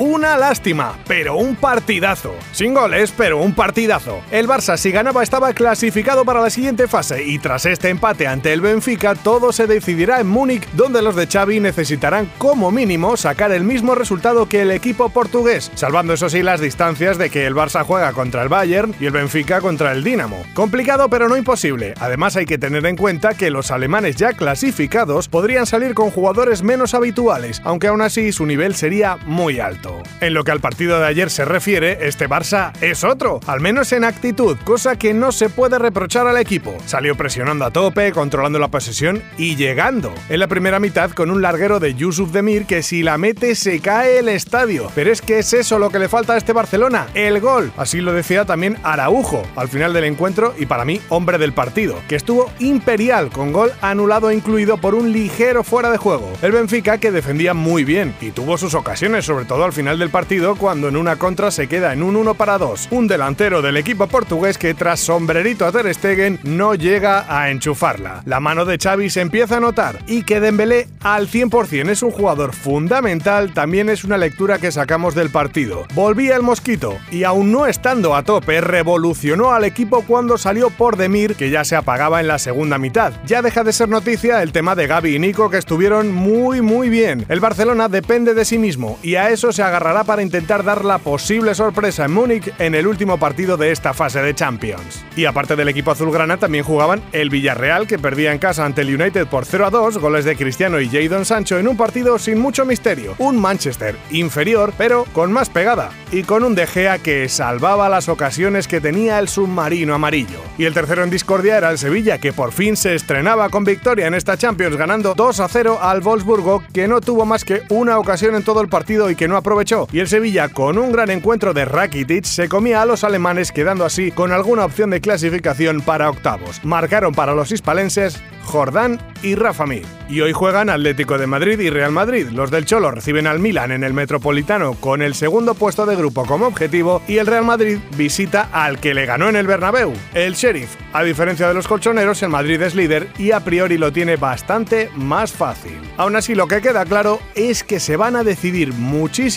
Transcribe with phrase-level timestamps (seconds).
[0.00, 2.34] una lástima, pero un partidazo.
[2.52, 4.22] Sin goles, pero un partidazo.
[4.30, 8.54] El Barça, si ganaba, estaba clasificado para la siguiente fase y tras este empate ante
[8.54, 13.52] el Benfica, todo se decidirá en Múnich, donde los de Xavi necesitarán como mínimo sacar
[13.52, 17.54] el mismo resultado que el equipo portugués, salvando eso sí las distancias de que el
[17.54, 20.42] Barça juega contra el Bayern y el Benfica contra el Dinamo.
[20.54, 21.92] Complicado, pero no imposible.
[22.00, 26.62] Además, hay que tener en cuenta que los alemanes ya clasificados podrían salir con jugadores
[26.62, 29.89] menos habituales, aunque aún así su nivel sería muy alto.
[30.20, 33.92] En lo que al partido de ayer se refiere, este Barça es otro, al menos
[33.92, 36.76] en actitud, cosa que no se puede reprochar al equipo.
[36.86, 40.12] Salió presionando a tope, controlando la posesión y llegando.
[40.28, 43.80] En la primera mitad con un larguero de Yusuf Demir que si la mete se
[43.80, 44.90] cae el estadio.
[44.94, 47.72] Pero es que es eso lo que le falta a este Barcelona, el gol.
[47.76, 51.96] Así lo decía también Araujo al final del encuentro y para mí hombre del partido,
[52.08, 56.30] que estuvo imperial con gol anulado incluido por un ligero fuera de juego.
[56.42, 59.98] El Benfica que defendía muy bien y tuvo sus ocasiones, sobre todo al final final
[59.98, 62.88] del partido cuando en una contra se queda en un 1 para 2.
[62.90, 68.20] Un delantero del equipo portugués que tras sombrerito a Ter Stegen no llega a enchufarla.
[68.26, 72.10] La mano de Xavi se empieza a notar y que Dembélé al 100% es un
[72.10, 75.86] jugador fundamental también es una lectura que sacamos del partido.
[75.94, 80.98] Volvía el mosquito y aún no estando a tope revolucionó al equipo cuando salió por
[80.98, 83.14] Demir que ya se apagaba en la segunda mitad.
[83.24, 86.90] Ya deja de ser noticia el tema de Gaby y Nico que estuvieron muy muy
[86.90, 87.24] bien.
[87.30, 90.98] El Barcelona depende de sí mismo y a eso se agarrará para intentar dar la
[90.98, 95.04] posible sorpresa en Múnich en el último partido de esta fase de Champions.
[95.16, 98.94] Y aparte del equipo azulgrana también jugaban el Villarreal que perdía en casa ante el
[98.94, 102.38] United por 0 a 2, goles de Cristiano y Jadon Sancho en un partido sin
[102.38, 103.14] mucho misterio.
[103.18, 108.08] Un Manchester inferior pero con más pegada y con un De Gea que salvaba las
[108.08, 110.40] ocasiones que tenía el submarino amarillo.
[110.58, 114.06] Y el tercero en discordia era el Sevilla que por fin se estrenaba con victoria
[114.06, 117.98] en esta Champions ganando 2 a 0 al Wolfsburgo que no tuvo más que una
[117.98, 119.59] ocasión en todo el partido y que no aprovechó
[119.92, 123.84] y el Sevilla, con un gran encuentro de Rakitic, se comía a los alemanes quedando
[123.84, 126.64] así con alguna opción de clasificación para octavos.
[126.64, 129.84] Marcaron para los hispalenses Jordán y Rafa Mir.
[130.08, 132.28] Y hoy juegan Atlético de Madrid y Real Madrid.
[132.32, 136.24] Los del Cholo reciben al Milan en el Metropolitano con el segundo puesto de grupo
[136.26, 140.34] como objetivo y el Real Madrid visita al que le ganó en el Bernabéu, el
[140.34, 140.74] Sheriff.
[140.92, 144.90] A diferencia de los colchoneros, el Madrid es líder y a priori lo tiene bastante
[144.96, 145.78] más fácil.
[145.96, 148.72] Aún así, lo que queda claro es que se van a decidir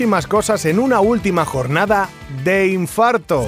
[0.04, 2.10] muchísimas cosas en una última jornada
[2.44, 3.48] de infarto.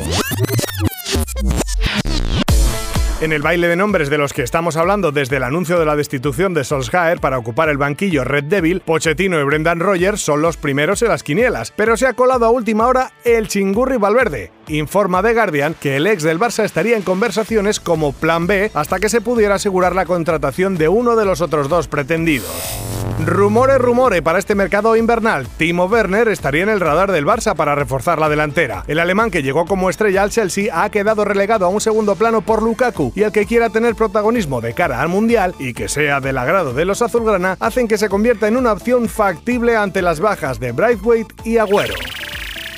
[3.20, 5.98] En el baile de nombres de los que estamos hablando desde el anuncio de la
[5.98, 10.56] destitución de Solskjaer para ocupar el banquillo Red Devil, Pochettino y Brendan Rogers son los
[10.56, 14.54] primeros en las quinielas, pero se ha colado a última hora el chingurri Valverde.
[14.70, 19.00] Informa The Guardian que el ex del Barça estaría en conversaciones como plan B hasta
[19.00, 22.95] que se pudiera asegurar la contratación de uno de los otros dos pretendidos.
[23.26, 25.48] Rumores, rumores para este mercado invernal.
[25.58, 28.84] Timo Werner estaría en el radar del Barça para reforzar la delantera.
[28.88, 32.42] El alemán que llegó como estrella al Chelsea ha quedado relegado a un segundo plano
[32.42, 36.20] por Lukaku y el que quiera tener protagonismo de cara al Mundial y que sea
[36.20, 40.20] del agrado de los azulgrana hacen que se convierta en una opción factible ante las
[40.20, 41.96] bajas de Braithwaite y Agüero.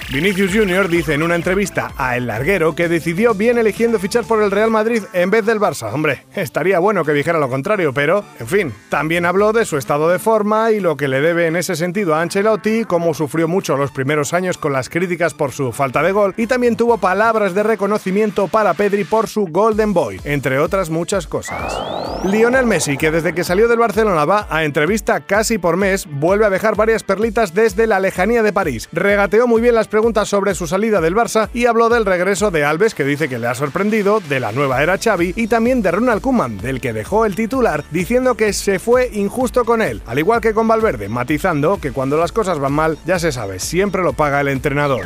[0.09, 0.87] Vinicius Jr.
[0.87, 4.71] dice en una entrevista a El Larguero que decidió bien eligiendo fichar por el Real
[4.71, 5.93] Madrid en vez del Barça.
[5.93, 10.07] Hombre, estaría bueno que dijera lo contrario, pero, en fin, también habló de su estado
[10.07, 13.75] de forma y lo que le debe en ese sentido a Ancelotti, cómo sufrió mucho
[13.75, 17.53] los primeros años con las críticas por su falta de gol y también tuvo palabras
[17.53, 21.96] de reconocimiento para Pedri por su Golden Boy, entre otras muchas cosas.
[22.23, 26.45] Lionel Messi, que desde que salió del Barcelona va a entrevista casi por mes, vuelve
[26.45, 28.89] a dejar varias perlitas desde la lejanía de París.
[28.91, 32.65] Regateó muy bien las preguntas sobre su salida del Barça y habló del regreso de
[32.65, 35.91] Alves, que dice que le ha sorprendido, de la nueva era Xavi y también de
[35.91, 40.17] Ronald Koeman, del que dejó el titular, diciendo que se fue injusto con él, al
[40.17, 44.01] igual que con Valverde, matizando que cuando las cosas van mal, ya se sabe, siempre
[44.01, 45.05] lo paga el entrenador.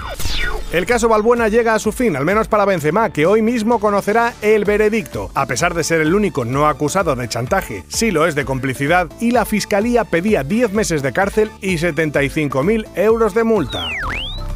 [0.71, 4.33] El caso Balbuena llega a su fin, al menos para Benzema, que hoy mismo conocerá
[4.41, 5.29] el veredicto.
[5.35, 9.09] A pesar de ser el único no acusado de chantaje, sí lo es de complicidad,
[9.19, 13.89] y la fiscalía pedía 10 meses de cárcel y 75.000 euros de multa.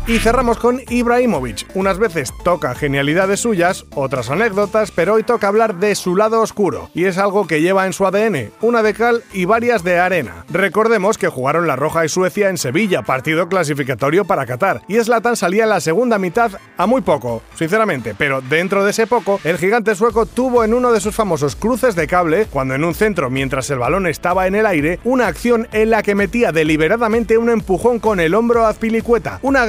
[0.08, 1.66] Y cerramos con Ibrahimovic.
[1.74, 6.92] Unas veces toca genialidades suyas, otras anécdotas, pero hoy toca hablar de su lado oscuro.
[6.94, 10.46] Y es algo que lleva en su ADN, una de cal y varias de arena.
[10.50, 14.84] Recordemos que jugaron la Roja y Suecia en Sevilla, partido clasificatorio para Qatar.
[14.88, 19.08] Y Zlatan salía en la segunda mitad a muy poco, sinceramente, pero dentro de ese
[19.08, 22.84] poco, el gigante sueco tuvo en uno de sus famosos cruces de cable, cuando en
[22.84, 26.52] un centro mientras el balón estaba en el aire, una acción en la que metía
[26.52, 29.40] deliberadamente un empujón con el hombro a Azpilicueta.
[29.42, 29.66] Una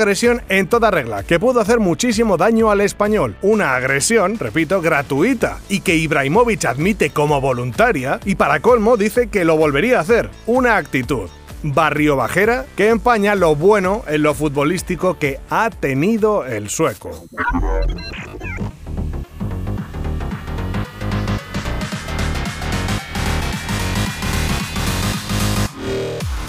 [0.48, 3.36] en toda regla, que pudo hacer muchísimo daño al español.
[3.42, 9.44] Una agresión, repito, gratuita, y que Ibrahimovic admite como voluntaria, y para colmo dice que
[9.44, 10.30] lo volvería a hacer.
[10.46, 11.28] Una actitud
[11.62, 17.24] barrio bajera que empaña lo bueno en lo futbolístico que ha tenido el sueco.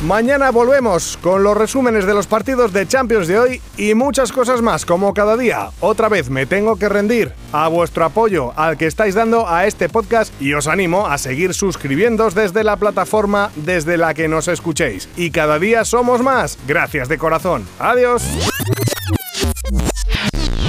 [0.07, 4.61] Mañana volvemos con los resúmenes de los partidos de Champions de hoy y muchas cosas
[4.61, 5.71] más, como cada día.
[5.81, 9.89] Otra vez me tengo que rendir a vuestro apoyo al que estáis dando a este
[9.89, 15.09] podcast y os animo a seguir suscribiéndoos desde la plataforma desde la que nos escuchéis.
[15.17, 16.57] Y cada día somos más.
[16.65, 17.67] Gracias de corazón.
[17.77, 18.23] Adiós.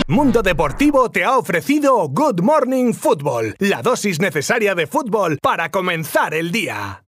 [0.09, 6.35] Mundo Deportivo te ha ofrecido Good Morning Football, la dosis necesaria de fútbol para comenzar
[6.35, 7.05] el día.